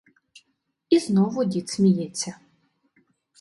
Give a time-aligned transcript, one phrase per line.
[0.89, 2.39] І знову дід сміється.